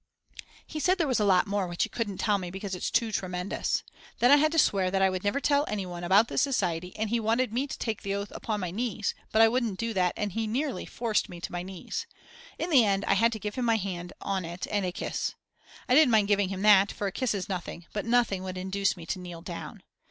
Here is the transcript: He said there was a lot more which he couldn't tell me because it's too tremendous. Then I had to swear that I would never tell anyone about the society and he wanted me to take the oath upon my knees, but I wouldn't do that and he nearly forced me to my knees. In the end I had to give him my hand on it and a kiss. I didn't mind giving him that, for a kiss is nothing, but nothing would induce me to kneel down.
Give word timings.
He 0.65 0.79
said 0.79 0.97
there 0.97 1.05
was 1.05 1.19
a 1.19 1.23
lot 1.25 1.45
more 1.45 1.67
which 1.67 1.83
he 1.83 1.89
couldn't 1.89 2.17
tell 2.17 2.39
me 2.39 2.49
because 2.49 2.73
it's 2.73 2.89
too 2.89 3.11
tremendous. 3.11 3.83
Then 4.17 4.31
I 4.31 4.37
had 4.37 4.51
to 4.51 4.57
swear 4.57 4.89
that 4.89 4.99
I 5.03 5.11
would 5.11 5.23
never 5.23 5.39
tell 5.39 5.63
anyone 5.67 6.03
about 6.03 6.27
the 6.27 6.39
society 6.39 6.95
and 6.95 7.11
he 7.11 7.19
wanted 7.19 7.53
me 7.53 7.67
to 7.67 7.77
take 7.77 8.01
the 8.01 8.15
oath 8.15 8.31
upon 8.31 8.61
my 8.61 8.71
knees, 8.71 9.13
but 9.31 9.43
I 9.43 9.47
wouldn't 9.47 9.77
do 9.77 9.93
that 9.93 10.13
and 10.17 10.31
he 10.31 10.47
nearly 10.47 10.87
forced 10.87 11.29
me 11.29 11.39
to 11.41 11.51
my 11.51 11.61
knees. 11.61 12.07
In 12.57 12.71
the 12.71 12.83
end 12.83 13.05
I 13.05 13.13
had 13.13 13.31
to 13.33 13.39
give 13.39 13.53
him 13.53 13.65
my 13.65 13.77
hand 13.77 14.11
on 14.21 14.43
it 14.43 14.65
and 14.71 14.87
a 14.87 14.91
kiss. 14.91 15.35
I 15.87 15.93
didn't 15.93 16.09
mind 16.09 16.27
giving 16.29 16.49
him 16.49 16.63
that, 16.63 16.91
for 16.91 17.05
a 17.05 17.11
kiss 17.11 17.35
is 17.35 17.47
nothing, 17.47 17.85
but 17.93 18.03
nothing 18.03 18.41
would 18.41 18.57
induce 18.57 18.97
me 18.97 19.05
to 19.05 19.19
kneel 19.19 19.43
down. 19.43 19.83